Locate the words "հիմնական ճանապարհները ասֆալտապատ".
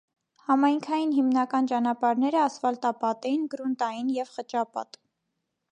1.17-3.31